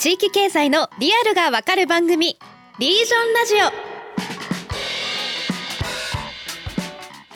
[0.00, 2.38] 地域経済のリアルがわかる番組
[2.78, 3.58] リージョンラジオ。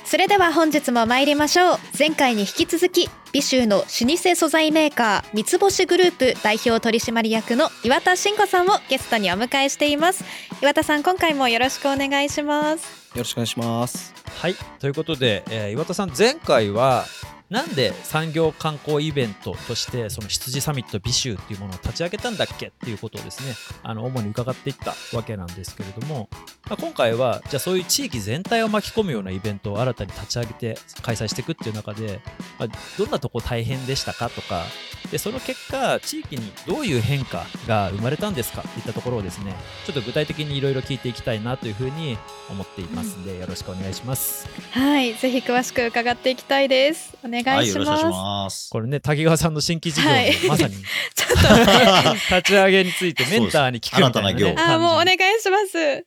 [0.06, 1.78] それでは本日も参りましょう。
[1.98, 10.24] 前回に引き続き美州の老舗素材メーカー三つ星グループ代表取締役の岩田真子さんをゲストにお迎えしています。
[10.62, 13.10] 岩田さん今回もよろしくお願いします。
[13.14, 14.14] よろしくお願いします。
[14.40, 14.54] はい。
[14.80, 17.04] ということで、えー、岩田さん前回は
[17.50, 26.28] なんで産業観光イベントとしてその羊サミット美州っていうものを立ち上げたんだっけっていうことをですねあの主に伺っていったわけなんですけれども、
[26.68, 32.20] まあ、今回はじゃあそういう地域全体を巻き込むようなイベントを新たに立ち上げて開催していくっていう中で、
[32.58, 32.68] まあ、
[32.98, 34.64] どんなとこ大変でしたかとか
[35.10, 39.54] でその結果地域にどういう変化が生まれたんですかといったところをですね
[39.86, 42.16] ちょっと具体的にいろいろ聞いていきたいなというふうに
[42.50, 44.48] 思っていますので、よろしくお願いします。
[44.72, 47.16] はいぜひ詳しく伺っていきたいです。
[47.24, 48.68] お願いします。
[48.68, 50.74] はい、これね滝川さんの新規事業、はい、まさに。
[51.14, 52.36] ちょっと。
[52.36, 56.04] 立ち上げについてメンターに聞くみたいな、ね、あもうお願いします、はい、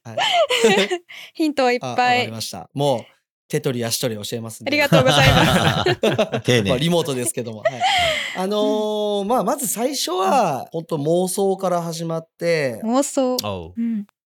[1.33, 1.91] ヒントいっぱい。
[1.91, 2.69] わかりました。
[2.73, 6.41] もう手取り足取り教えますありがとうございます。
[6.43, 6.69] 丁寧。
[6.69, 7.59] まあ、リモートですけども。
[7.59, 7.81] はい、
[8.35, 12.81] あのー、まあ、まず最初は、本当妄想から始まって。
[12.83, 13.37] 妄想。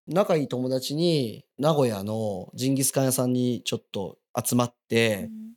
[0.08, 5.51] 仲いい友達に、名古屋のジンギスカン屋さんにちょっと集まって、うん、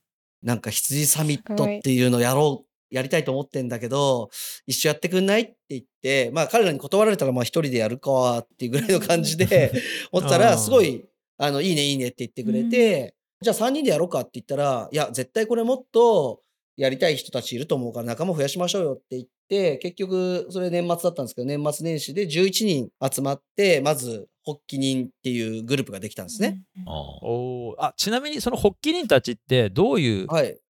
[0.44, 2.68] なんか羊サミットっていうのやろう。
[2.90, 4.30] やりたいと思ってんだけど、
[4.66, 9.72] 一緒やってくんないって言って、まあ彼らに断られたらまあ一人でやるかっていうぐらいの感じで
[10.12, 11.04] 思ったら、すごい、
[11.38, 16.40] あの、いいねいいねって言ってくれて、じゃあ3人でやろうかって言ったら、いや、絶対これもっと
[16.76, 26.62] やりたい人たちいると思うから仲間増やしましょうよって言って、結局、それ年末だったんですけど、年末年始で11人集まって、まず、発起人っていうグループができたんですね。
[26.86, 30.26] おあちなみに、その発起人たちってどういう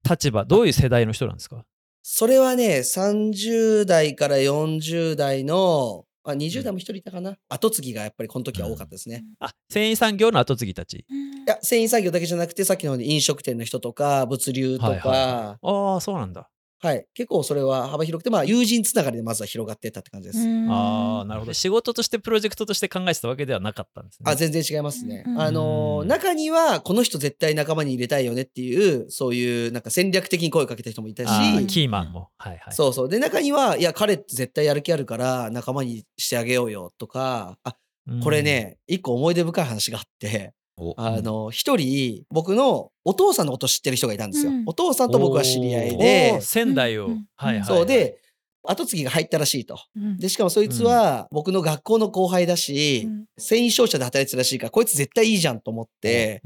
[0.09, 1.65] 立場、はい、どういう世代の人なんですか？
[2.03, 9.25] それはね、30代から40代のあ20代も一人いたかな、後継ぎがやっぱりこの時は多かったですね。
[9.41, 10.99] あ繊維産業の後継ぎたち。
[10.99, 11.05] い
[11.47, 16.49] や繊維産業だけじゃなくてさっきの飲食店の人とか物流とか、はいはいはい、ああそうなんだ。
[16.85, 17.07] はい。
[17.15, 20.47] 結構それは幅広くて、まあ、友人つながりでまずは広がっていったって感じです。
[20.69, 21.55] ああ、なるほど。
[21.55, 24.31] 仕事としてプロジェクトとして考えてたわけではなかったんですね。
[24.31, 25.25] あ、全然違いますね。
[25.39, 31.67] あのー、中には、この人絶対仲間に入れたいよねっていう、そういう、なんか戦略的に声をかけた人もいたし。
[31.69, 32.29] キーマンも。
[32.37, 32.75] はいはい。
[32.75, 33.09] そうそう。
[33.09, 37.77] で、中には、いや、彼って絶対やる気あるから仲間にしてあげようよとか、あ、
[38.23, 40.53] これね、一個思い出深い話があって、
[40.97, 44.51] あの、一人、僕のお父さんのこと知ってる人がいたんですよ。
[44.51, 46.41] うん、お父さんと僕は知り合いで。
[46.41, 47.11] 仙台を。
[47.37, 47.65] はいはい。
[47.65, 48.19] そうで、
[48.67, 49.79] 後継ぎが入ったらしいと。
[50.19, 53.09] で、しかもそいつは僕の学校の後輩だし、
[53.39, 56.43] 繊維商社で働いてたらしいから、こいつ絶対いいじゃんと思って、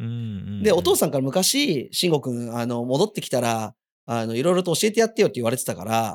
[0.63, 3.75] で、お父さんから昔、慎吾くん、あの、戻ってきたら、
[4.07, 6.15] あの、いろいろと教えてやってよって言われてたから、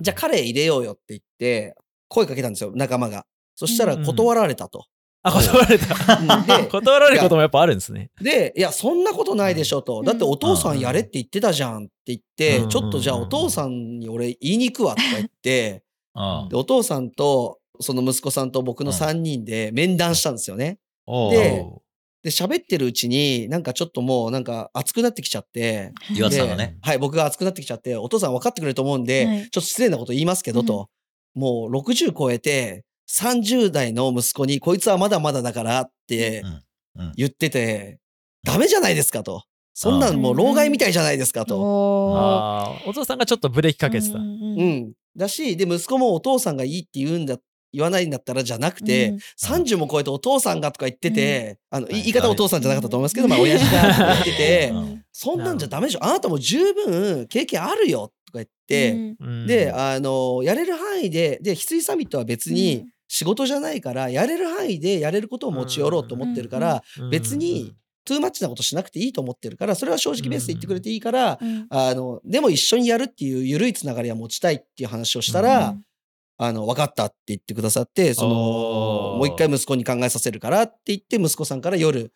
[0.00, 1.76] じゃあ彼入れようよって言って、
[2.08, 3.24] 声かけたんですよ、仲間が。
[3.54, 4.86] そしたら断られたと。
[5.24, 6.58] あ、断られた。
[6.58, 8.10] で、 断られることもやっぱあるんですね。
[8.20, 10.02] で、いや、そんなことないでしょと。
[10.02, 15.82] だってお父さんやれって言ってたじゃんって言って、ちょっとじゃあお父さんに俺言いに行くわとか言って、
[16.50, 20.78] で、お父さんと、その息子さんと僕の3人で面談したんですよね。
[21.06, 21.64] で、
[22.22, 25.92] で、喋ってるうちに、なんかちょっともう、なんか熱くなってきちゃって。
[26.14, 26.76] 岩田さんがね。
[26.80, 30.90] はい、僕が熱くなってきちゃって、お父さん分かってくれると思うんで、ちょっと失礼なこと言いますけど、と。
[31.34, 36.42] もう60超えて、30代の息子に、こいつはまだまだだからって
[37.16, 37.98] 言ってて、
[38.44, 39.44] ダメじゃないですかと。
[39.74, 41.60] そんなんもう老害みたいじゃないですかと。
[41.60, 44.18] お父さんがちょっとブレーキかけてた。
[44.18, 44.92] うん。
[45.16, 47.38] だし、で、息子もお父さんがいいって言うんだ、
[47.72, 54.72] 言わないんだったらじゃなくて、うん、30も超えてお父さんがとか言ってて、うん、あの、言い方お父さんじゃなかったと思いますけど、まあ、親父が言ってて、
[55.12, 56.04] そんなんじゃダメでしょ。
[56.04, 59.16] あなたも十分経験あるよとか言って、
[59.46, 71.38] で、あの、やれる範囲で、で、翡翠サミットは別に、仕事じゃないからやれる範囲でやれることを持ち寄ろうと思ってるから別にトゥーマッチなことしなくていいと思ってるからそれは正直ベースで言ってくれていいから、
[71.70, 75.74] あのでも一緒にやるっていう緩いつながりは持ちたいっていう話をしたら、
[76.36, 82.12] あの分かったって言ってくださってそのもう一回息子に考えさせるからって言って息子さんから夜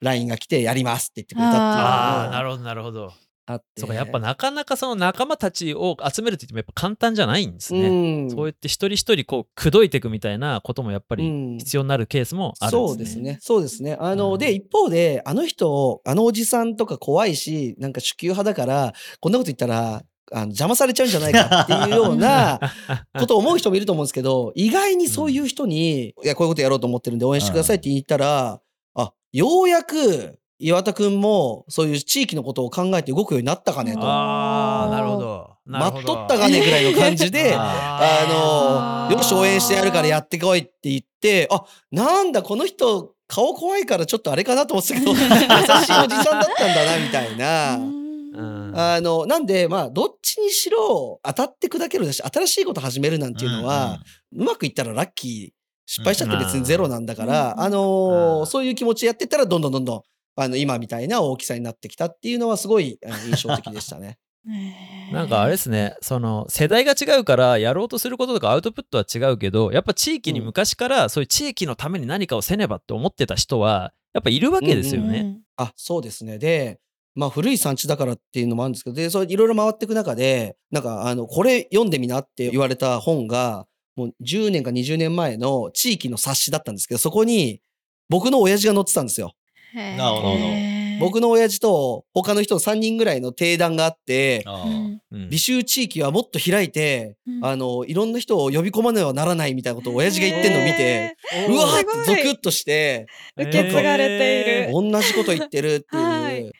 [0.00, 3.12] LINE が来てやりますって言ってくれたっていうああなるほどなるほど
[3.52, 3.80] あって。
[3.80, 13.90] そうかやっぱなかなかその仲間たちを集めるって言ってもやっぱ簡単じゃないんですね、うん、そうやって一人一人こう口説いていくみたいなこともやっぱり必要になるケースもあるんですね、うん、そうですね。
[13.90, 13.96] そうですね。
[14.00, 22.60] あの、うん、で一方であの人あのおじさんとか怖いしなんか主給派だからこんなこと言ったらあの邪魔されちゃうんじゃないかっていうような
[23.18, 28.60] ことを思う人もいると思うんですけど意外にそういう人に、いやこういうことやろうと思ってるんで応援してくださいって言ったら、
[28.94, 34.00] あようやく岩田君もそういう地域のことを考えて動くようになったかねと。
[34.02, 35.56] ああなるほど。
[35.64, 47.78] 待っとったがねぐらいの感じで、 あの、よし応援してやるからやってこいって言って、あ、なんだこの人顔怖いからちょっとあれかなと思ってたけど、 優しいおじさんだったんだなみたいな。
[48.72, 53.98] あの、なんで、まあ、どっちにしろ当たって砕けるだし、新しいこと始めるなんていうのは、
[54.36, 60.02] うまくいったらラッキー、失敗しちゃって別にゼロなんだから、あのそういう気持ちやってったら、どんどんどんどん、
[60.44, 64.18] あの、今みたいな大きさになってきたっていうのはすごい印象的でしたね。
[65.12, 75.20] なんかあれですね、その世代が違うからやろうとすることとかアウトプットは違うけど、やっぱ地域に昔からそういう地域のために何かをせねばって思ってた人は、やっぱいるわけですよね。
[75.20, 76.38] うんうん、あ、そうですね。
[76.38, 76.80] で、
[77.14, 83.66] まあ古い産地だからっていうのもあるんですけど、で、それいろいろ回っていく中で、なんかあの、これ読んでみなって言われた本が、
[83.96, 87.60] もう10年か20年前の地域の冊子だったんですけど、そこに
[88.08, 89.34] 僕の親父が載ってたんですよ。
[89.74, 90.38] なるほど。
[91.00, 94.44] 僕の親父と他の人3人ぐらいの定談があって、
[95.30, 101.16] 美州地域はもっと開いて、あの、いろんな人を呼び込まねばならないみたいなことを親父が言ってんのを見て、
[101.48, 103.06] うわーってゾクッとして、
[103.36, 104.72] 受け継がれている。
[104.72, 106.52] 同じこと言ってるっていう。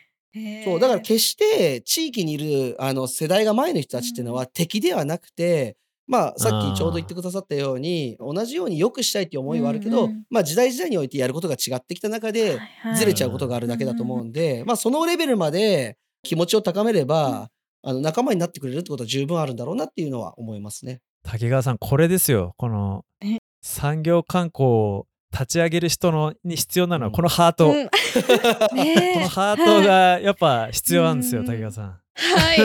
[0.64, 5.76] そう、だから決して地域にいるあの世代が前の人たちっていうのは敵ではなくて、
[6.10, 12.58] まあ、さっきちょうど言ってくださったように、同じように良くしたいっていう思いはあるけど、うんうん、まあ、時代時代においてやることが違ってきた中で、
[12.96, 17.48] ずれちゃうことがあるだけだと思うんで、まあ、そのレベルまで気持ちを高めれば、
[17.84, 21.00] あの、仲間になってくれるってことは十分あるんだろうなっていうのは思いますね。
[21.22, 22.54] 滝川さん、これですよ。
[22.56, 23.04] この、
[23.62, 27.90] 産業観光を立ち上げる人のに必要なのはこのハート、うん、 こ
[29.20, 31.84] のハートがやっぱ必要なんですよ、滝川さん。
[31.84, 32.58] はい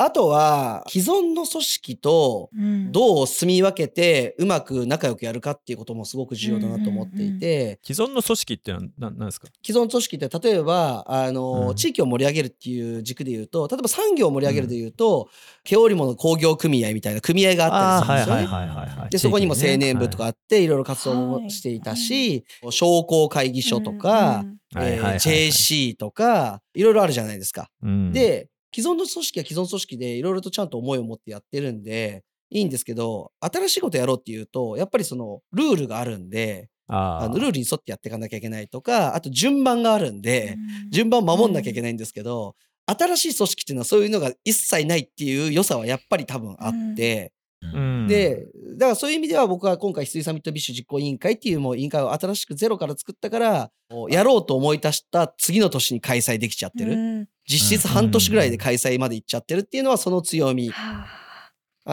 [0.00, 2.50] あとは、既存の組織と
[2.90, 7.80] どう住み分けてうまく仲良くやるかっていうこともすごく重要だなと思っていて。
[7.82, 15.28] 既存の組織ってのは何ですか既存組織って例えば、あの、うん、地域を盛り上げるっていう軸で言うと、例えば産業を盛り上げるで言うと、
[15.64, 19.08] 毛織物工業組合みたいな組合があったりするんですよね。
[19.10, 27.68] で、そこにも青年部とかあって、いろいろ活動もしていたし、商工会議所とか、JC とか、いろいろあるじゃないですか。
[28.12, 40.56] で、既存の組織は既存組織でいろいろとちゃんと思いを持ってやってるんで、いいんですけど、新しいことやろうっていうと、やっぱりそのルールがあるんで、あのルールに沿ってやっていかなきゃいけないとか、あと順番があるんで、
[40.92, 42.54] 順番守んなきゃいけないんですけど、
[42.86, 48.46] 新しい組織っていうのはそういうのが一切ないっていう良さはやっぱり多分あって、うん、で、
[48.76, 53.70] だからそういう意味では僕は今回、翡翠サミットビッシュ実行委員会っていうもう委員会を新しくゼロから作ったから、
[54.10, 56.92] やろうと思い出した次の年に開催できちゃってる。
[56.92, 60.70] うん、実質半年ぐらいで開催まで行っちゃってるっていうのはその強み。
[60.74, 61.06] あ。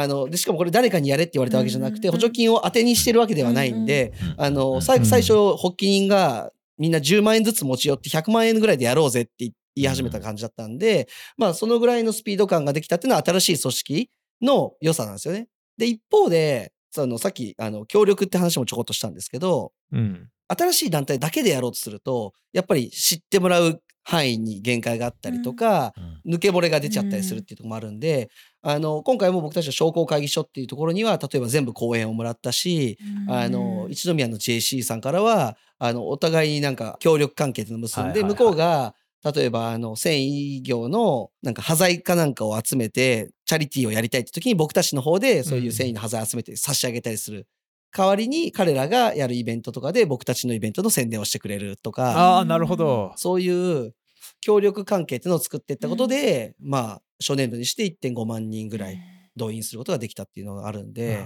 [0.08, 11.08] の、で、しかもこれ誰かにやれって言われたわけじゃなくて、補助金を当てにしてるわけではないんで、あの、最最初、発起人がみんな10万円ずつ持ち寄って100万円ぐらいでやろうぜって言い始めた感じだったんで、
[11.38, 14.10] まあ、そのぐらいのスピード感ができたっていうのは新しい組織
[14.42, 15.48] の良さなんですよね。
[15.78, 25.94] で、一方で、そのさっき、あの、協力って話もちょこっとしたんですけど、うん、新しい団体だけでやろうとすると、やっぱり知ってもらう範囲に限界があったりとか、
[26.26, 28.30] うん、抜け漏れが出ちゃったりするっていうところもあるんで、
[28.64, 38.94] うん、あの、今回も僕たちの商工会議所っていうところには、例えば全部講演をもらったし、うん、あの、一宮の JC さんからは、あの、お互いになんか協力関係っていうのを結んで、向こうが、
[39.34, 47.48] 例えば、あの、繊維業の、なんか、端材かなんかを集めて、チャリティーをやりたいって時に、僕たちの方で、そういう繊維の端材集めて差し上げたりする。
[47.92, 52.12] 代わりに、彼らがやるイベントとかで、僕たちのイベントの宣伝をしてくれるとか。
[52.12, 53.14] ああ、なるほど。
[53.16, 53.96] そういう、
[54.42, 59.00] 協力関係っていうのを作っていったことで、うん、まあ、初年度にして1.5万人ぐらい
[59.36, 61.26] 動員することができたっていうのがあるんで、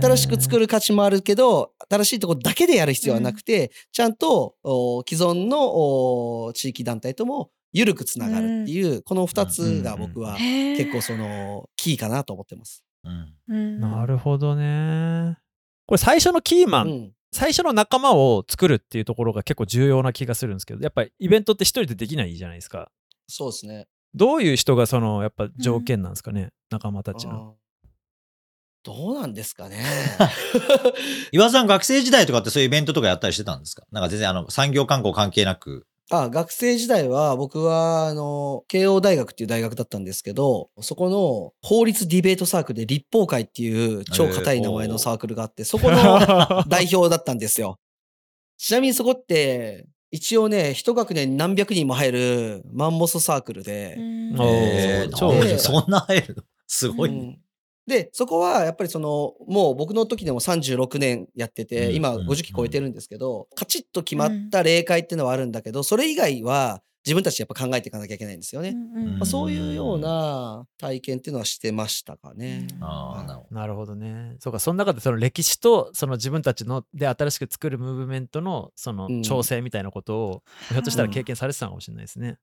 [0.00, 4.56] 新しく作る価値もあるけど、新しいところだけでやる必要はなくて、うん、ちゃんと
[5.08, 12.84] 既存の地域団体とも緩くつながるっていう、うん、この2つが僕は結構そのキーかなと思ってます。
[13.48, 15.38] うん、なるほどね。
[15.86, 22.92] これ最初のキーマン、最初の仲間を作るっていうところが結構重要な気がするんですけど、やっぱりイベントって一人でできないじゃないですか。
[23.26, 23.88] そうですね。
[24.14, 27.56] どういう人がそのやっぱ条件なんですかね、うん、仲間たちの。
[28.84, 29.78] どうなんですかね？
[31.30, 33.84] 岩さん学生時代とかってそういうイベントとかやったりしてたんですか？
[33.92, 35.86] なんか全然あの産業観光関係なく。
[36.10, 47.78] あ学生時代は僕はあの慶応大学っていう大学だったんですけどそこの法律ディベートサークルで立法会っていう超硬い名前のサークルがあって、そこの代表だったんですよ。
[48.58, 53.96] ちなみにそこって一応ね、一学年何百人も入るマンモスサークルで。
[53.98, 56.42] えー、超そんな入るの？
[56.68, 57.38] すごい、うん、
[57.86, 68.70] で、そこはやっぱりその、もう僕の時でも36年やってて、今50期超えてるんですけど、カチッと決まった例会っていうのはあるんだけど、それ以外は自分たちでやっぱ考えていかなきゃいけないんですよね。
[68.70, 72.68] うんまあ、そういうような体験っていうのはしてましたかね。
[72.76, 74.36] うんああ、なるほどね。
[74.38, 82.38] そうか、その中でその歴史とその自分たちので新しく作るムーブメントのそのうん調整みたいなことを、ひょっとしたら経験されてたのかもしれないですね。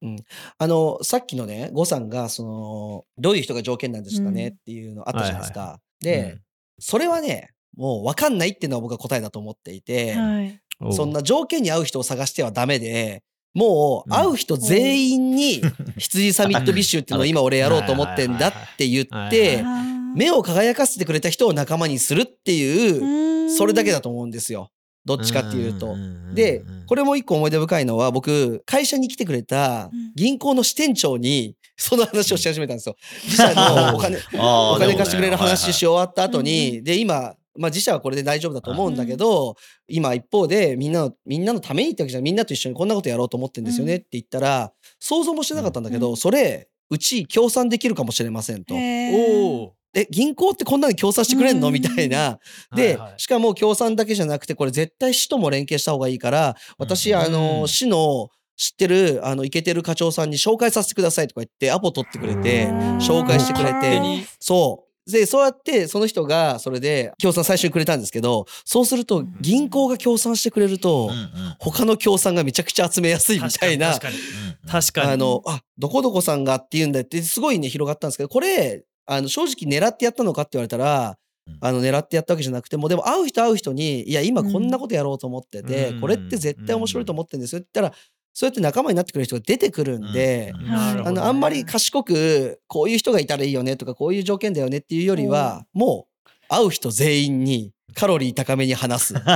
[0.58, 5.80] あの、さっきのね、呉さんが、その、どういう人が条件なんですかねうんっていうのあったじゃないですか。
[6.02, 6.42] うでん、
[6.80, 10.62] それはね、もう分かんないっていうのは僕は答えだと思っていて、はい。
[10.92, 13.24] そんな条件に合う人を探してはダメで、
[13.60, 14.18] もううん。
[14.18, 15.62] 会う人全員に
[15.98, 19.84] 羊サミットビッシュっていうのを今俺やろうと思ってんだって言っはいて、あ
[20.16, 24.72] 目を輝かせてくれた人を仲間にするっていう、ーそれだけだと思うんですよ。
[25.06, 25.96] どっちかっていうと。
[25.96, 30.12] んでうん、これも一個思い出深いのは、僕、会社に来てくれたうん。
[30.16, 32.96] 銀行の支店長に、その話をし始めたんですよ。
[33.24, 39.56] 自社のお金、お金貸してくれる話し終わった後うんに、で、今、まあ自社はこれで大丈夫だと思うんだけど、
[39.88, 46.18] 今一方でみんなの、みんなのためにってわけじゃみんなと一緒にこんなことやろうと思ってんですよねって言ったら、想像もしてなかったんだけど、うん。
[46.18, 48.74] それ、うち協賛できるかもしれませんと。
[48.74, 49.74] おお。
[49.94, 51.68] え、銀行ってこんなに協賛してくれんの？
[51.68, 51.74] うん。
[51.74, 52.18] みたいな。
[52.18, 52.40] は
[52.74, 57.20] いではい、しかも協賛だけじゃなくて、これ絶対市とも連携した方がいいから、私、うん。
[57.20, 62.68] あの、市の知ってる、あの、イケてる課長さんに紹介させてくださいとか言って、アポ取ってくれて、
[63.00, 64.00] 紹介してくれて
[64.40, 64.89] そう。
[65.12, 71.12] で、そうやって、その人が、それで、協賛最初にくれたんですけど、そうすると、銀行が協賛してくれると
[71.60, 74.16] 他の協賛がめちゃくちゃ集めやすいみたいな確、かに。
[74.64, 75.12] うん確かに。
[75.12, 87.98] あの、あ、どこどこさんがって言うんだって、すごいね、広がったんですけど、これ、あの、正直狙ってやったのかって言われたらうん、あの、狙ってやったわけじゃなくても、でも会う人会う人に、いや、今こんなことやろうと思ってて、うんこれって絶対面白いと思ってるんですよって言ったら、
[88.34, 99.32] そうやって仲間になってくれる人が出てくるんで、うんあの、あんまり賢く、こういう人がいたらいいよねとか、こういう条件だよねっていうよりは、もう、会う人全員にカロリー高めに話す、そっか。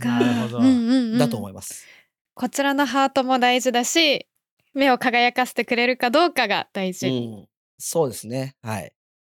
[0.00, 1.86] なるほどうんうんうんだと思います。
[2.34, 4.26] こちらのハートも大事だし、
[4.74, 7.08] 目を輝かせてくれるかどうかが大う事。
[7.10, 7.48] ん。
[7.78, 8.56] そうですね。
[8.62, 8.92] はい。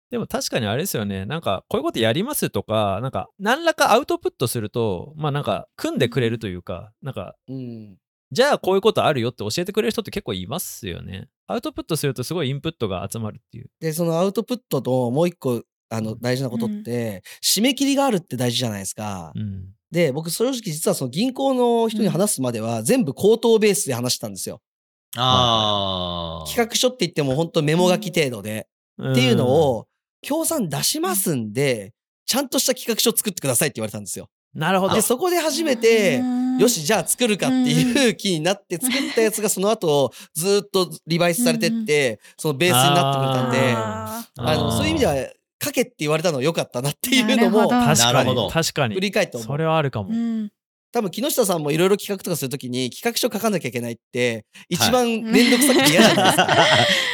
[0.09, 1.25] でも確かにあれですよね。
[1.25, 7.97] なんか、こういうことやりますとか、なんか、何らかアウトプットすると、まあなんか、組んでくれるというか、なんか、うん。
[8.31, 11.29] じゃあこういうことあるよって教えてくれる人って結構いますよね。
[11.47, 13.69] アウトプットするとすごいインプットが集まるっていう。
[13.79, 19.31] で、そのアウトプットともう一個、あの、大事なことって、締め切りがあるって大事じゃないですか。
[19.33, 19.69] うん。
[19.91, 24.61] で、僕正直実はその銀行の人に話すまでは全部口頭ベースで話してたんですよ。
[25.15, 26.47] ああ。
[26.47, 28.67] 企画書って言っても本当メモ書き程度で。
[29.01, 29.87] っていうのを、
[30.21, 31.93] 協賛出しますんで、
[32.25, 34.27] ちゃんとした企画書作ってくださいって言われたんですよ。
[34.55, 34.61] うん。
[34.61, 35.01] なるほどで、。
[35.01, 45.15] そこで初めて、うんよし、じゃあ作るかっていう気になって作ったやつがその後ずっとリバイスされてって、そのベースになってくれたんで、あの、そういう意味では、
[45.63, 48.51] 書けって言われたのは良かったなっていうのもなるほど、確かなるほどに。
[48.51, 49.01] 確か振に。
[49.01, 49.47] り返って思う。
[49.47, 50.09] それはあるかも。
[50.09, 50.51] うん
[50.97, 56.47] 多分木下さんもいろいろ企画とかするときに企画書書かなきゃいけないって、一番めんどくさくて嫌じゃないですか。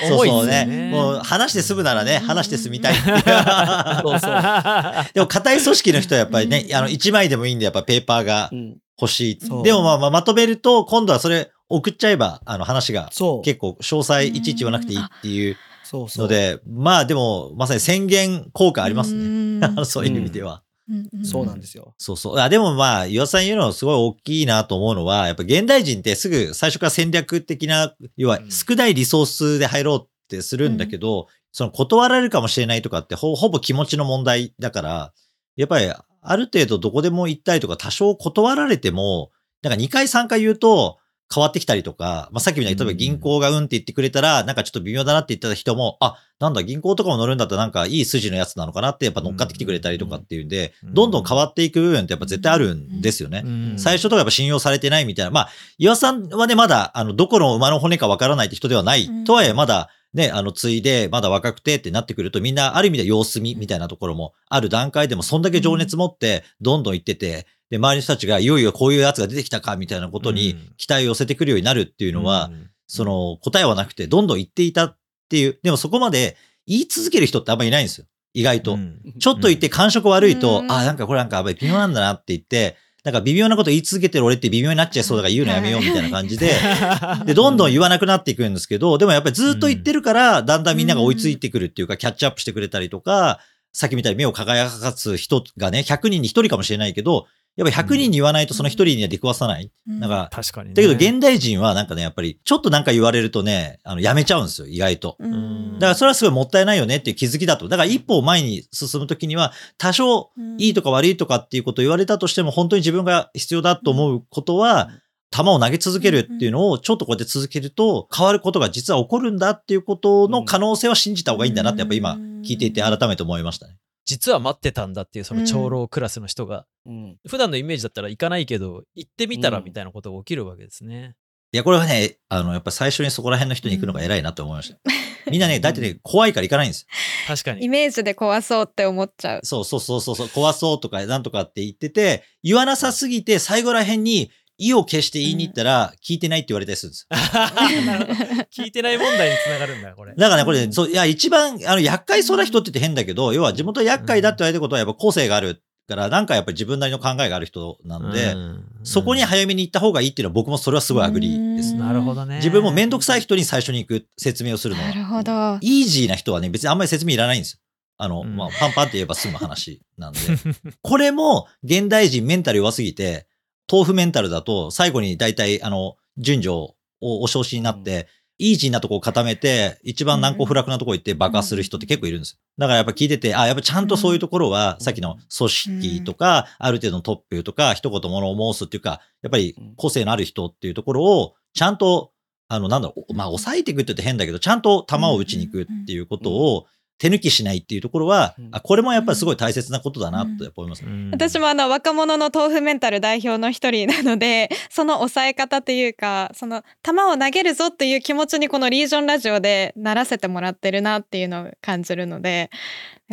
[0.08, 0.90] そう重いそうっすよね。
[0.92, 2.96] もう話して済むならね、話して済みたい。
[4.02, 4.32] そうそう。
[5.14, 9.40] でも、硬い組織の人はやっぱりねう、んあの、一枚でもいいんで、やっぱペーパーがうん欲しい。
[9.46, 13.10] そうでも、まあ、まあまとめると、今度はそれ送っちゃえば、あの、話が。
[13.44, 16.26] 結構詳細いちいち言わなくていいっていうそうそう。
[16.26, 19.68] ので、まあ、でも、まさに宣言効果ありますうね。
[19.86, 20.62] そういう意味では。
[20.90, 21.96] うんそうなんですよ。
[21.98, 22.40] そうそう。
[22.40, 35.14] あでもまあ、岩田さん言うのすごい大きいなと思うのは、やっぱ現代人ってすぐ最初から戦略的な、要はうん少ないリソースで入ろうってするんだけど、その断られるかもしれないとかってほほぼ気持ちの問題だから、
[35.56, 35.90] やっぱり
[36.22, 40.98] ある程度どこでも行ったりとか多少断られても、なんか2回3回言うと、
[41.34, 53.44] 変わってきたりとか、まあ、さっきみたいに、例えば銀行がうんって言ってくれたら、なんかちょっと微妙だなって言ってた人も、あ、なんだ、銀行とかも乗るんだったらなんかいい筋のやつなのかなってやっぱ乗っかってきてくれたりとかっていうんで、うんどんどん変わっていく部分ってやっぱ絶対あるんですよね。
[53.46, 55.32] うん最初とかやっぱ信用されてないみたいな。
[55.32, 59.06] まあ、岩さんはね、まだ、あの、どこの馬の骨かわからないって人ではない。
[59.06, 70.74] うんとはいえ、まだ、ね、あの、ついで、まだ若くてってなってくると、みんな、ある意味で様子見みたいなところもある段階でも、そんだけ情熱持って、どんどん行ってて、で、周りの人たちが、いよいよこういうやつが出てきたか、みたいなことにうん。
[70.78, 72.70] 期待を寄せてくるようになるっていうのは、うん。
[72.86, 76.38] その、答えはなくて、どんどん言っていたっていう、でもそこまで
[76.68, 78.06] 言い続ける人ってあんまりいないんですよ。
[78.36, 78.76] 意外と。
[78.76, 79.00] うん。
[79.18, 80.72] ちょっと言って感触悪いと、うん。
[80.72, 86.52] あ、なんかこれなんかやっぱり微妙なんだなって言って、なんか微妙なこと言い続けてる俺って微妙になっちゃいそうだから言うのやめようみたいな感じで、
[87.26, 93.40] で、どんどん言わなくなっていくんですけど、でもやっぱりずっと言ってるから、だんだんみんなが追いついてくるっていうか、キャッチアップしてくれたりとか、
[93.74, 99.72] さっきみたいに目を輝かす人がね、100人に1人かもしれないけど、やっぱり100人に言わないとその1人には出くわさない。
[99.86, 100.74] なんか、確かにね。
[100.76, 105.18] だけど現代人はなんかね、やっぱりちょっとなんか言われるとね、あの、やめちゃうんですよ、意外と。
[105.20, 107.68] うんだからそれはすごいもったいないよねっていう気づきだと。
[107.68, 114.90] だから一歩前に進むときには、多少いいとか悪いとかっていうことを言われたとしても、本当に自分が必要だと思うことは、
[115.34, 123.78] 球を投げ続けるっていうのをちょっとこうやって続けると変わることが実は起こるんだっていうことの可能性は信じた方がいいんだなってやっぱ今聞いていて改めて思いましたね。
[124.06, 131.16] 実は待ってたんだっていうその長老クラスの人が、うん普段のイメージだったら行かないけど行ってみたらみたいなことが起きるわけですね。
[131.54, 134.80] いや、これはね、あの、やっぱ最初にそこら辺の人に行くのが偉いなって思いました。
[135.30, 136.88] みんなね、大体ね、怖いから行かないんですよ。
[137.28, 137.64] 確かに。
[137.64, 139.42] イメージで怖そうって思っちゃう。
[139.44, 147.08] そうそうそうそうそう、怖そうとかなんとかって言ってて、言わなさすぎて最後ら辺に意を決して言いに行ったら、聞いてないって言われたりするんです。
[148.64, 150.14] 聞いてない問題につながるんだこれ。
[150.18, 161.74] だからね、これ、そう、いや、一番、あの、厄介そうな人って言って変だけど、要は地元厄介だって言われたことはやっぱ個性があるから、なんかやっぱり自分なりの考えがある人なんで、うんそこに早めに行った方がいいっていうのは僕もそれはすごい agreeです。
[161.76, 162.36] なるほどね。
[162.38, 164.90] 自分もめんどくさい人に最初に行く説明をするのは。
[164.90, 165.58] なるほど。
[165.62, 167.60] イージーな人はね、別にあんまり説明いらないんですよ。
[167.98, 170.20] あの、うんまあ、パンパンって言えば済む話なんで。
[170.82, 173.28] これも、現代人メンタル弱すぎて、
[173.72, 178.08] 豆腐メンタルだと、最後に大体、あの、順序をお承知になって、
[178.40, 182.40] イージーなとこを固めて、一番難攻不落なとこ行って爆発する人って結構いるんですよ。
[182.58, 191.78] だからやっぱ聞いてて、あ、やっぱちゃんとそういうところは、さっきの組織とか、ある程度のトップとか、一言物を申すっていうか、やっぱり個性のある人っていうところを、ちゃん。
[191.78, 192.12] と、
[192.48, 196.66] あの、なんだろう、まあ、抑えていくって言って変だけど、ちゃんと球を打ちに行くっていうことを、
[197.04, 200.84] 手抜きしないっていうところは、あ、これもやっぱりすごい大切なことだなって思います。
[200.86, 200.90] ね。
[200.90, 201.12] うん。
[201.12, 212.50] 私もあの若者の豆腐メンタル代表の一人なので その抑え方というかその球を投げるぞっていう気持ちにこのリージョンラジオでならせてもらってるなっていうのを感じるので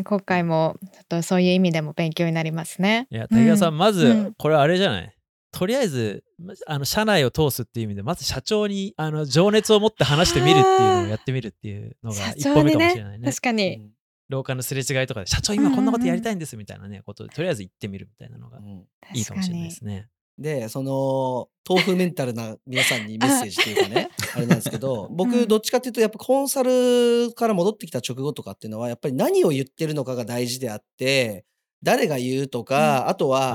[0.04, 3.08] 今回もちょっとそういう意味でも勉強になりますね。
[3.10, 3.94] いや、竹川さん、まうん。
[3.94, 5.12] ず、これあれじゃない？
[5.52, 13.28] とりあえず、まあの、社内を通すっていう意味で、まず社長に、あの、情熱を持って話してみるっていうのをやってみるっていうのが社 一歩目かもしれないね。
[13.28, 13.90] 確かに、
[14.28, 18.86] 廊下のすれ違いとかで、社長今こんなことやりたいんですみたいなね、ことで、とりあえず言ってみるみたいなのがうん。
[19.14, 20.08] いいかもしれないですね。
[20.38, 24.40] で、その、豆腐メンタルな皆さんにメッセージというかね、あ。
[24.40, 31.44] れなんですけど、僕、 どっちかっていうと、やっぱコンサルから戻ってきた直後とかっていうのは、やっぱり何を言ってるのかが大事であって、
[31.82, 33.54] 誰が言うとか、あとは。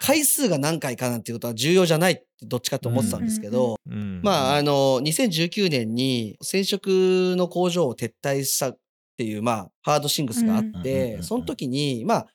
[0.00, 4.20] 回数が何回かなんていうことは重要じゃないってどっちかと思ってたんですけど、うん。
[4.22, 8.78] まあ、あの、2019年に染色の工場を撤退したっ
[9.16, 10.68] ていう、まあ、ハードシングスがあっうん。
[10.68, 10.72] うん。
[10.72, 10.76] うん。
[10.76, 10.82] う、ん。
[10.82, 12.26] てその時に、まあ、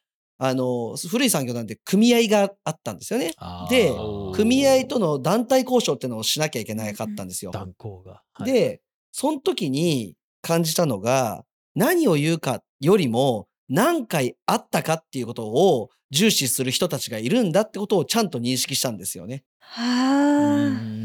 [0.41, 3.33] あの、古い産業なんで組合があったんですよね。
[3.69, 4.31] でー。
[4.33, 7.51] 組合との団体交渉っていうのをしなきゃいけなかったんですよ。
[7.51, 8.21] 断行が。
[8.33, 11.43] はい、で、その時に感じたのが、
[11.75, 19.43] 何を言うかよりも、何回あったかっていうことを重視する人たちがいるんだってことをちゃんと認識したんですよね。
[19.59, 20.99] は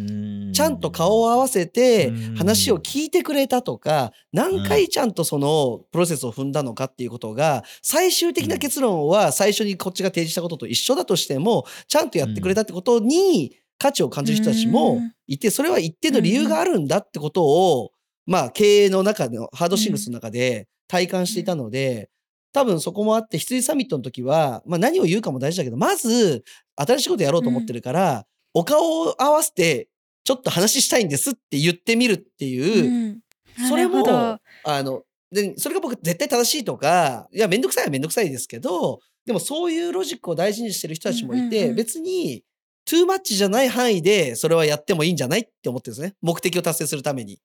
[0.54, 2.34] ちゃんと顔を合わせてうん。
[2.36, 17.90] 話を聞いてくれたとか、何回ちゃんとそのプロセスを踏んだのかっていうことが、最終的な結論は最初にこっちが提示したことと一緒だとしても、ちゃんとやってくれたってことに価値を感じる人たちもいて、それは一定の理由があるんだってことを、
[18.26, 22.10] まあ経営の中のハードシングスの中で体感していたので、
[22.54, 26.44] 多分そこもあって、羊サミットの時は、まあ何を言うかも大事だけど、まず
[26.76, 29.88] 新しいことやろうと思ってるから、お顔を合わせて
[30.22, 33.20] ちょっと話したいんですって言ってみるっていう、
[33.68, 42.44] それも、あの、で、それが僕絶対正しいとか、いや、めんどくさいはめんどくさいですけど、でもそういうロジックを大事にしてる人たちもいて、うんうんうん別に、
[42.84, 46.14] トゥーマッチじゃない範囲でそれはやってもいいんじゃないって思ってるんですね。
[46.20, 47.40] 目的を達成するために。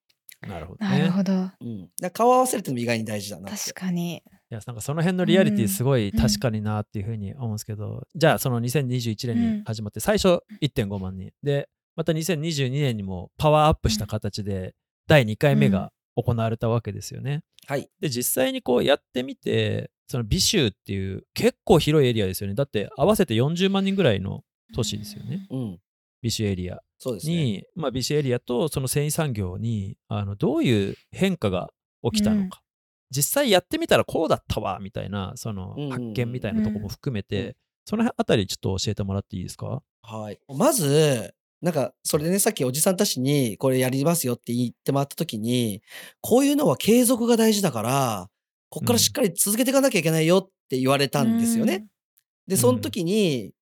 [0.45, 0.99] なるほどね。
[0.99, 1.33] なるほど。
[1.33, 1.89] うん。
[2.11, 3.57] 顔を合わせるってのも意外に大事だなって。
[3.57, 4.21] 確かに。
[4.51, 14.73] いやなんかその辺のリアリティすごいうん確かになっていうふうに思うんですけど、じゃあその2021年に始まって最初1.5万人でまた2022年にもパワーアップした形で
[15.07, 17.43] 第2回目が行われたわけですよね。
[17.67, 17.89] はい。
[17.99, 25.79] で実際にこうやってみてその美州っていう結構広いエリアですよねだって合わせて40万人ぐらいの都市ですよねうん。
[26.21, 27.35] 美州エリアそうですね。
[27.35, 31.69] に、まあ、美州エリアとその繊維産業にあのどういう変化が
[32.03, 32.61] 起きたのか、
[33.11, 39.81] 実際やってみたらこうだったわみたいなそのうんうんうん発見みたいなとこも含めて、うんそのあたりちょっと教えてもらっていいですか？
[40.03, 40.39] はい。
[40.47, 45.81] まず、なんか、それでね、さっきおじさんたちにこれやりますよって言ってもらった時に、
[46.21, 48.29] こういうのは継続が大事だから、
[48.69, 51.87] こっからしっかり続けていかなきゃいけないよって言われたんですよね。
[52.45, 53.53] で、その時に、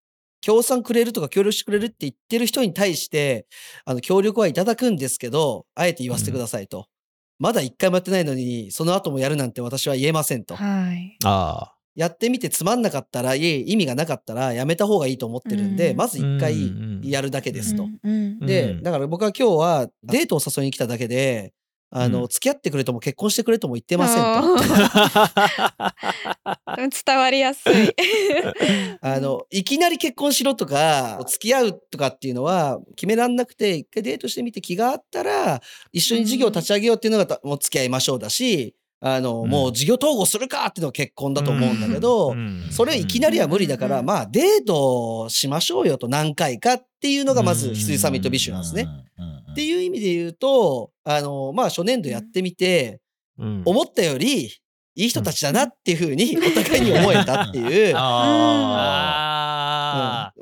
[0.42, 3.48] 協賛くれるとか協力してくれるって言ってる人に対して、
[3.86, 6.88] あの、協力はいただくんですけど、あえて言わせてくださいと。
[7.40, 10.56] まだ一回もやってないのに、その後もやるなんて私は言えませんと。
[10.56, 11.18] はい。
[11.24, 16.72] あやってみてつまんなかったら、いえ、意味がなかったらやめた方がいいと思ってるんで、うんまず一回
[17.04, 17.84] やるだけですと。
[17.84, 21.54] うんうんうんで、だから僕は今日はデートを誘いに来ただけで、
[21.90, 24.58] あの、うん付き合ってくれとも結婚してくれとも言ってませんと。
[27.06, 27.94] 伝わりやすい。
[29.02, 39.50] あの、いきなり結婚しろとか、付き合うとかっていうのは決めらんなくて、一回デートしてみて気があったら、一緒に事業を立ち上げようっていうのが、もう付き合いましょうだし、あの、うん。
[39.50, 42.68] もう事業統合するかっていうのが結婚だと思うんだけど、うん。
[42.72, 44.06] それいきなりは無理だから、うん。
[44.06, 48.86] まあデートしましょうよと何回かっていうのがまず羊サミットビッシュなんですね。
[48.86, 48.90] ね
[49.52, 53.00] っていう意味で言うと、あの、まあ初年度やってみて、
[53.38, 53.62] うん。
[53.66, 57.94] 思ったよりいい人たちだなっていうふうにお互いに思えたっていう、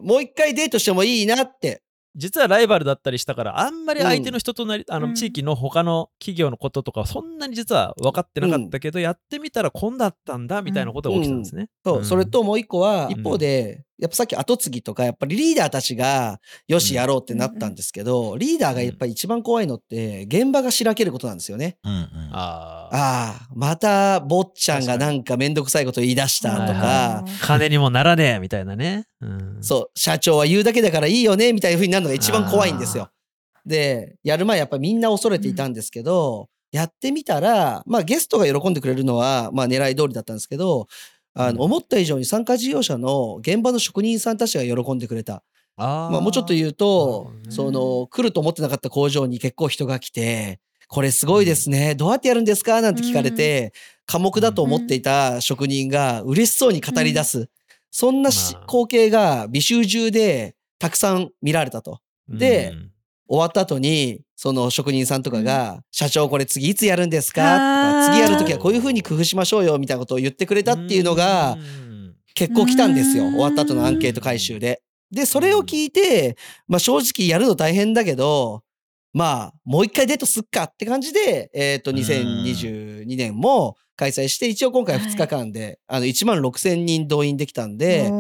[0.01, 1.81] もう一回デートしてもいいなって。
[2.15, 5.01] 実はライバルだったりしたからあんまり相手の人となり、あうん。
[5.09, 11.69] の地域の他の企業のこととかそんなに実は分かってなかったけど、やってみたらこんだったんだみたいなことが起きたんですね。
[11.83, 12.05] そう、うん。
[12.05, 13.11] それともう一個は、ん。
[13.11, 21.77] 一方で、やっぱさっき後継ぎとか、やっぱりリーダーたちが、よし、やろうってなったんですけど、リーダーがやっぱり一番怖いのって、現場がしらけることなんですよね。
[21.83, 22.09] うんうん。
[22.33, 22.95] あー。
[22.95, 29.05] ああ、また、坊ちゃんがなんかめんどくさいこと言い出したとはいかは、金にもならねえみたいなね。
[29.21, 33.09] うん、そう、社長は言うだけだからいいよね、みたいな風になるのが一番怖いんですよ。
[33.65, 40.87] で、やる前やっぱみんな恐れていたんですけど、やってみたら、まあゲストが喜んでくれるのは、まあ狙い通りだったんですけど、
[41.35, 45.43] あの、うん思った以上に参加事業者の現場の職人さんたちが喜んでくれた。
[45.77, 51.95] あーまあもうちょっと言うと、ねその、来ると思ってなかった工場に結構人が来て、これすごいですね。
[51.95, 52.79] どうやってやるんですか？
[52.81, 53.73] なんて聞かれて、
[54.05, 57.49] 科目だと思っていた職人が嬉しそうに語り出す。
[57.91, 61.99] そんなしまあ光景が美州中でたくさん見られたと。
[62.29, 62.91] でうん
[63.27, 67.41] 終わった後に、その職人さんとかが、社長これ次いつやるんですか？
[67.41, 73.25] とあか、ー次やるときはこういう風に工夫しましょうよみたいなことを言ってくれたっていうのがう、ん結構来たんですよ。
[73.25, 74.81] うん終わった後のアンケート回収で。
[75.09, 76.35] で、それを聞いて、
[76.67, 78.61] まあ正直やるの大変だけど、
[79.15, 88.11] まあ、もう一回デートすっかって感じで、えっ、と、2022年も開催して、一応今回2日間で、あの、1万6千人動員できたんで、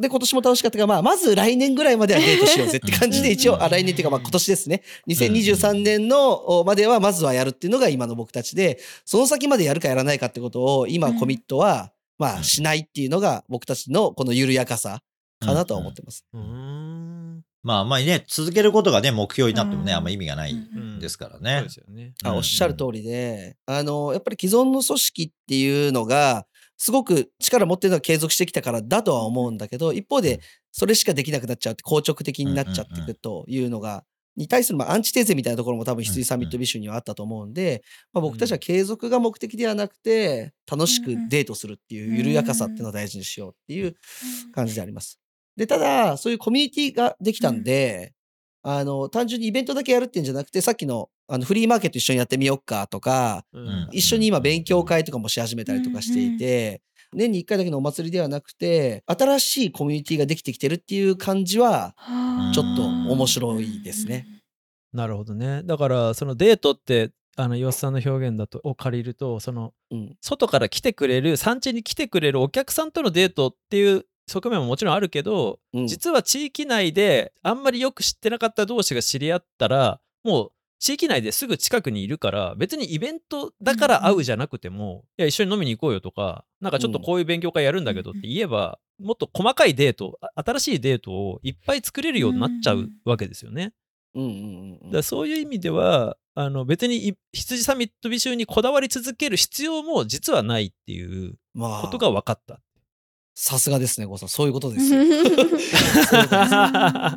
[0.00, 4.82] で、今年も楽しかったから、まあ、まず来年ぐらいまではデートしようぜって感じで、一応、あ、来年っていうか、まあ今年ですね。
[5.06, 15.02] 2023年のおまでは、まずはやるっていうのが今の僕たちで、その先までやるかやらないかってことを、今コミットは、まあ、しないっていうのが僕たちのこの緩やかさ
[15.38, 16.24] かなとは思ってます。
[16.32, 17.21] うーん
[17.62, 19.98] まあまあね、続けることがね、目標になってもね、うん。
[19.98, 21.68] あんま意味がないうんですからそうねで。
[21.68, 22.14] すよね。
[22.24, 22.36] あ、うん。
[22.38, 26.46] おっしゃる通りで、あの、やっぱり既存の組織っていうのが、
[26.76, 30.40] すごく力持ってるのは継続してきたからだとは思うんだけど、一方で、
[30.72, 34.04] それしかできなくなっちゃうって、硬直的になっちゃっていくというのが、
[34.36, 43.94] に対するまあアンチテーゼみたいなところも多分羊サミットビッシュにはあったと思うんで、まあ、僕たちは継続が目的ではなくて、楽しくデートするっていう緩やかさっていうのを大事にしようっていう
[44.52, 45.20] 感じであります。
[45.56, 48.12] で、ただ、そういうコミュニティができたんで、
[48.62, 56.82] あの、単純にイベントだけやるっていうんじゃなくて、さっきのあのフリーマーケット一緒にやってみようかとか、うん一緒に今勉強会とかもし始めたりとかしていて、
[57.14, 61.94] 年に1回だけのお祭りではなくて、新しいコミュニティができてきてるっていう感じは、
[62.54, 64.26] ちょっと面白いですね。
[64.92, 65.62] なるほどね。
[65.64, 70.16] だから、そのデートって、あの岩瀬さんの表現だとを借りるとそのうん。
[70.20, 75.86] 外から来てくれる産地に来てくれるお客さんとのデートっていう側面ももちろんあるけど、うん。
[75.86, 93.74] 実は地域内であんまりよく知ってなかった同士が知り合ったらもう地域内ですぐ近くにいるから別にイベントだから会うじゃなくても、いや一緒に飲みに行こうよとかなんかちょっとこういう勉強会やるんだけどって言えば、もっと細かいデートあ新しいデートをいっぱい作れるようになっちゃうわけですよね。
[94.14, 102.60] うんうんうんだそういう意味ではあの別にい羊サミット美集にこだわり続ける必要も実はないっていうまあ、ことが分かった。
[103.34, 104.28] さすがですね、郷さん。
[104.28, 105.00] そういうことですよ。
[105.02, 105.06] あ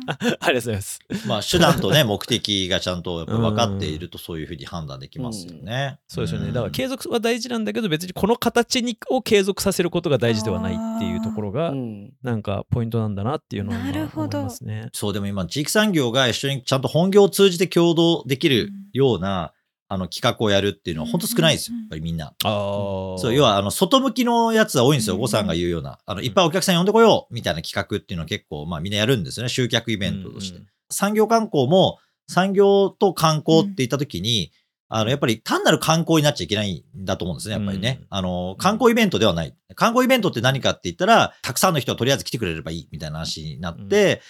[0.00, 0.98] がとうございます。
[1.26, 5.98] まあ、手段とね、目的がちゃんとやっぱ分かっていると、そういうふうに判断できますよね。
[6.08, 6.48] そうですよね。
[6.48, 12.12] んだから継続は大事なんだけど、別にこの形にを継続させることが大事ではないっていうところがう、ん。
[12.22, 14.88] なんかポイントなんだなっていうのを今なるほど思いますね。
[14.94, 19.52] そう、でも今、地域産業が一緒にちゃんと本業を通じて共同できるような、
[19.88, 21.76] あの、企画をやるっていうのは本当少ないですよ。
[21.76, 22.26] やっぱりみんな。
[22.26, 23.18] ああ。
[23.18, 25.14] そう、要は、あの、外向きのやつは多いんですよ。
[25.14, 25.98] うんごさんが言うような。
[26.04, 29.48] あの、いっぱいお客さん呼んでこようみたいな企画っていうのは結構、まあみんなやるんですよね。
[29.48, 30.60] 集客イベントとして。
[30.90, 34.52] 産業観光も、産業と観光って言った時に、
[34.88, 37.98] あの、やっぱり単なる観光になっちゃいけないんだと思うんですね、やっぱりね。
[38.00, 39.54] うんあの、観光イベントではない。
[39.74, 44.22] 観光イベントって何かって言ったら、たくさんの人がとりあえず来てくれればいいみたいな話になって、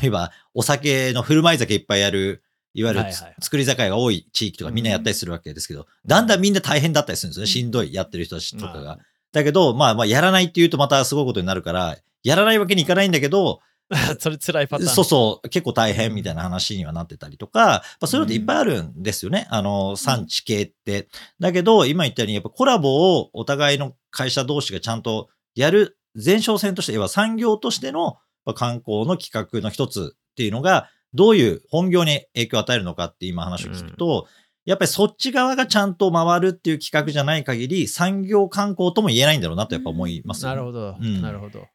[0.00, 2.42] 例えば、お酒の振る舞い酒いっぱいやる、
[2.76, 7.46] いわゆるはいはい作り酒屋が多い地域とかみんなやったりするわけですけど、だんだんみんな大変だったりするんですよね。
[7.46, 8.98] しんどい、やってる人たちとかが。
[9.32, 13.60] だけど、まあまあ、やらないって言うとまたすごいことになるから、やらないわけにいかないんだけど、
[14.18, 14.90] それ辛いパターン。
[14.90, 19.46] そうそう、結構大変みたいな話にはなってたりとか、まあ、そういうのっていっぱいあるんですよね。
[19.50, 21.08] あの、産地系って。
[21.40, 34.26] だけど、今言ったように、やっぱコラボをお互いの会社同士がちゃんとやる前哨戦として、要は産業としてのまあ観光の企画の一つっていうのが、どういう本業に影響を与えるのかって今話を聞くと、
[34.64, 40.56] やっぱりそっち側がちゃんと回るっていう企画じゃない限り、産業観光とも言えないんだろうなとやっぱ思いますよね。
[40.56, 41.22] なるほど、うん。
[41.22, 41.66] なるほど。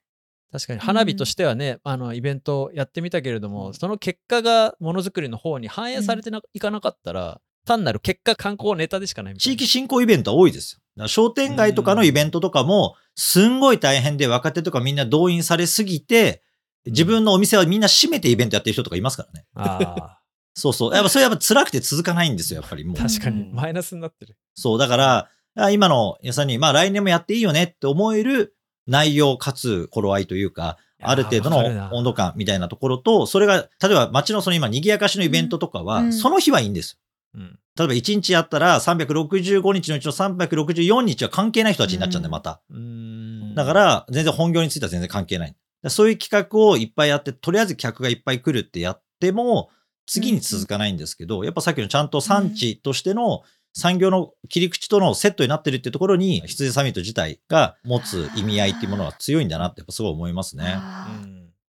[0.51, 0.79] 確かに。
[0.79, 9.37] 花火としてはね、あのイベントやってみたけれども、その結果がものづくりの方に反映されてないかなかったら、単なる結果観光ネタでしかない。
[9.37, 11.07] 地域振興イベントは多いですよ。
[11.07, 16.43] 商店街とかのイベントとかも、すんごい大変で若手とかみんな動員されすぎて、
[16.85, 19.45] 自分のお店はみんな閉めてイベントやってる人とかいますからね。
[19.55, 20.17] あ
[20.53, 20.93] そうそう。
[20.93, 23.07] やっぱそれやっぱ辛くて続かないんですよ、やっぱりもうあ、。
[23.07, 24.37] 確かにうんマイナスになってる。
[24.55, 28.55] そう、だから、あ今の皆さんに、まあ来年もやっていいよねって思える
[28.87, 36.99] 内容かつ頃合いというか、ある程度の温度感みたいなところと、それが、例えば街のその今賑やかしのイベントとかは、うんその日はいいんです
[37.35, 37.39] よ。
[37.41, 37.59] うん。
[37.77, 42.61] 例えば1日やったら365日のうちの364日は関係ない人たちになっちゃうんで、うんまた。
[42.69, 45.55] うーんだから、全然本業については全然関係ない。
[45.89, 49.69] そういう企画をいっぱいやって、とりあえず客がいっぱい来るってやっても、
[50.05, 60.75] 次に続かないんですけど、やっぱさっきのちゃんと産地としての産業の切り口とのセットになってるっていうところに、羊サミット自体が持つ意味合いっていうものは強いんだなってやっぱすごい思いますね。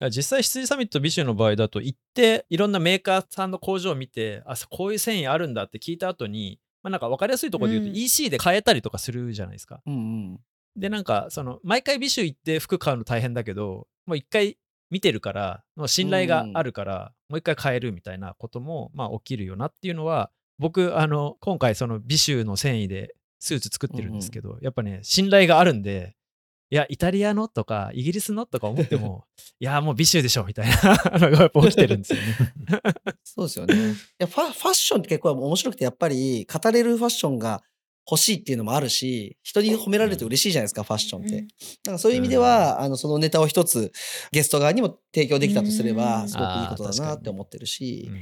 [0.09, 9.81] 実際羊サミットビシュの場合だと行っていろんなメーカーさんの工場を見てあこういう繊維あるんだって聞いた後にまあなんか分かりやすいところで言うとうん EC で買えたりとかするじゃないですか。
[9.85, 10.39] うんうん。
[10.75, 14.57] でなんかその毎回ビシュ行って服買うの大変だけどもう一回
[14.89, 26.17] 見てるからもう信頼があるから、もう一回買えるみたいなこともまあ起きるよなっていうのは僕あの今回そのビシュの繊維でスーツ作ってるんですけど、やっぱね信頼があるんで
[26.71, 29.23] いやイタリアのとかイギリスのとか思って も
[29.61, 32.35] いやもうビシュでしょみたいなのがやっぱ起きてるんですよね。
[33.23, 33.75] そうですよね。
[33.75, 33.77] い
[34.17, 37.63] やファファッションって結構面白くて、やっぱり語れるファッションが
[38.11, 41.35] 欲しいっていうのもあるし、人に褒められると嬉しいじゃないですか、ファッションって。
[41.35, 41.47] うん。
[41.85, 43.93] なんかそういう意味では、あの、そのネタを一つ
[44.31, 46.29] ゲスト側にも提供できたとすれば、ん。
[46.29, 48.21] すごくいいことだなって思ってるし、うん。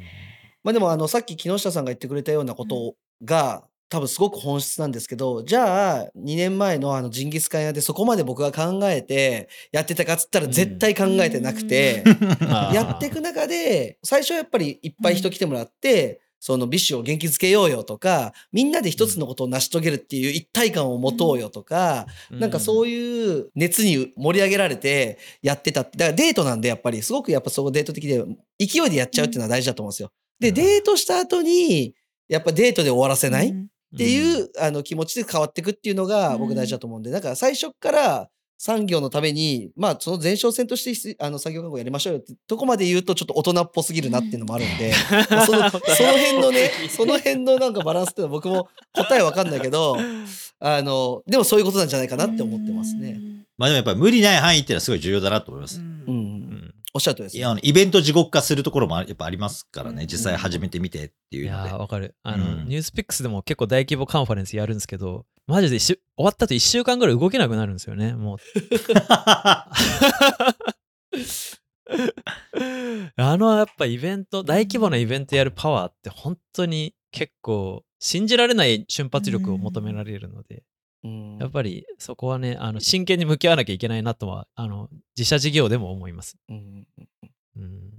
[0.63, 12.03] まあでもあの、さっき木下さんが言ってくれたようなことが、多分すごく本質なんですけど、じゃあ、2年前のあの、ジンギスカン屋でそこまで僕が考えてやってたかっつったら絶対考えてなくて、
[12.47, 12.75] あー。
[12.75, 25.81] やっていく中で、最初はやっぱりいっぱい人来てもらって、そのビッシュを元気づけようよとか、みんなで一つのことを成し遂げるっていう一体感を持とうよとか、なんかそういう熱に盛り上げられてやってた。
[25.81, 25.97] って。
[25.97, 28.23] だからデートなんでやっぱり、すごくやっぱそこデート的で、
[28.59, 30.11] 勢いでやっちゃうっていうのは大事だと思うんですよ。
[30.39, 30.55] で、うん。
[30.55, 31.93] デートした後に、
[32.27, 33.97] やっぱデートで終わらせないっうん。
[33.97, 38.29] ていう、あの気持ちで変わっていくっていうのが僕大事だと思うんで、だから最初から
[38.61, 44.91] 産業のために、まあその前哨戦としてあの産業観光やりましょうよってとこまで言うとちょっと大人っぽすぎるなっていうのもあるんで、
[45.31, 49.97] まあそのその辺のね、その辺のなんかバランスっていうのは僕も答えわかんないけど、
[50.59, 53.21] あの、でもそういうことなんじゃないかなって思ってますね。。
[53.57, 55.79] まあでもやっぱり無理ない範囲っていうのはすごい重要だなと思います。
[55.79, 56.38] うん。
[56.93, 57.39] うんおっしゃるとりですね。
[57.39, 60.01] いや、あのイベント地獄化するところもあやっぱありますからね。
[60.01, 61.77] うん実際始めてみてっていいうのでやー。
[61.77, 68.37] わかるあの、うんニュースピックスでも結構大規模カンファレンスやるんですけどマジで終わった後1週間ぐらい動けなくなるんですよねもう
[73.17, 80.61] あのやっぱイベント大規模なイベントやるパワーって本当に結構信じられない瞬発力を求められるので、うん
[81.39, 86.87] やっぱりそこはねあの真剣に向き合わなきゃいけないなとはあの自社事業でも思いますうん
[87.57, 87.89] うん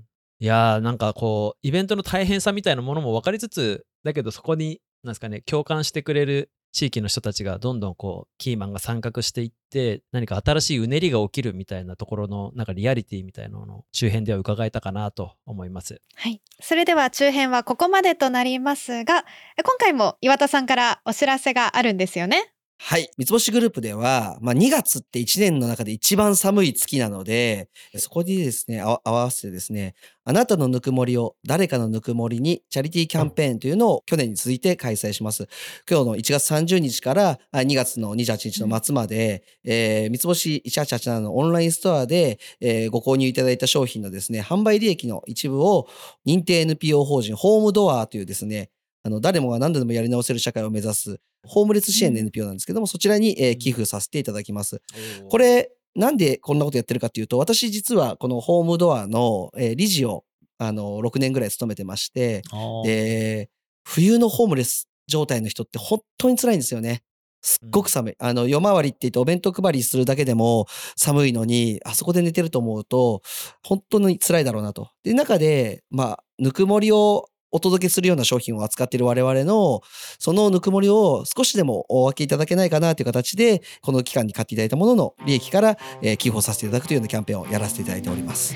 [0.43, 16.01] いやーなんかこうイベントの大変さみたいなものも分かりつつだけどそこになんですかね共感してくれる地域の人たちがどんどんこうキーマンが参画していって何か新しいうねりが起きるみたいなところのなんかリアリティみたいなのを周辺では伺えたかなと思います。
[16.15, 16.41] はい。
[16.61, 19.25] それでは中編はここまでとなりますが、
[19.65, 22.50] 今回も岩田さんからお知らせがあるんですよね。
[22.83, 23.11] はい。
[23.19, 35.47] 三つ星グループでは、まあ2月って1年の中で一番寒い月なので、そこにですね、合わせてですね、あなたのぬくもりを誰かのぬくもりにチャリティーキャンペーンというのを去年に続いて開催します。
[35.89, 45.87] 今日の1月30日からあ2月の28日の末まで、えー三つ星1887のオンラインストアで、えーご購入いただいた商品のですね、販売利益の一部を
[46.27, 48.71] 認定 NPO 法人ホームドアというですね、
[49.03, 54.83] あの、誰もが何度でもやり直せる社会を目指す、ホームレス支援の NPO なんですけども、そちらに、えー寄付させていただきます。
[55.29, 60.25] これ、なんでこんなことやってるかっていうと、私実はこのホームドアの、えー理事を、
[60.59, 62.43] あの、6年ぐらい務めてまして、
[62.85, 63.49] で、
[63.85, 67.03] 冬のホームレス状態の人って本当に辛いんですよね。
[67.43, 68.15] すっごく寒い。
[68.19, 73.23] あの、夜回りって言ってお弁当配りするだけでも寒いのに、あそこで寝てると思うと、
[73.67, 74.91] 本当に辛いだろうなと。
[75.03, 79.83] で、中で、まあ、ぬくもりをお届けするような商品を扱っている我々の、
[80.19, 88.55] そのぬくもりを少しでもお分けいただけないかなという形で、この期間に買っていただいたものの利益から、えー、寄付させていただくというようなキャンペーンをやらせていただいております。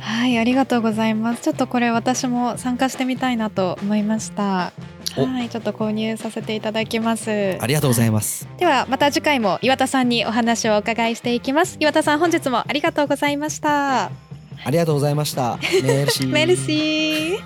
[0.00, 1.42] はいありがとうございます。
[1.42, 4.72] ちょっとこれ私も参加してみたいなと思いました。
[5.16, 7.58] はいちょっと購入させていただきます。
[7.60, 8.48] ありがとうございます。
[8.58, 11.76] ではまた次回も岩田さんにお話をお伺いしていきます。
[11.80, 14.27] 岩田さん本日もありがとうございました
[14.64, 17.38] ありがとうございました メルシーメルシー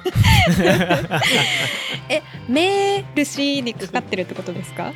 [2.08, 4.92] えメルシーにかかってるってことですか？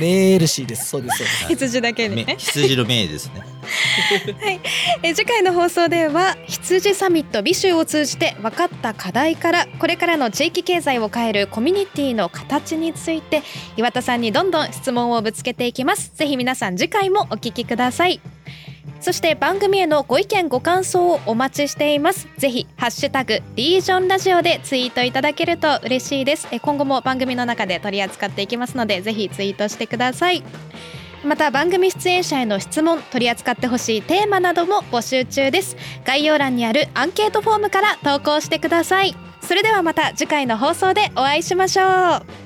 [0.00, 0.88] メールシーです。
[0.88, 1.22] そうです。
[1.46, 3.42] 羊だけに、ね、羊の名ですね。
[4.42, 4.60] はい。
[5.04, 13.44] え次回の放送では羊サミット美州を通じて分かった課題からこれからの地域経済を変えるコミュニティの形について
[13.76, 16.10] 岩田さんにどんどん質問をぶつけていきます。
[16.16, 18.20] ぜひ皆さん次回もお聞きください。
[19.00, 22.28] そして番組へのご意見ご感想をお待ちしています。
[22.38, 26.48] ぜひハッシュタグリージョンラジオでツイートいただけると嬉しいです。
[26.60, 30.42] 今後も番組の中で取り扱っていきますのでぜひツイートしてください。
[31.24, 35.76] また番組出演者への質問取り扱ってほしいテーマなども募集中です。
[36.04, 39.14] 概要欄にあるアンケートフォームから投稿してください。
[39.40, 41.84] それではまた次回の放送でお会いしましょ
[42.42, 42.45] う。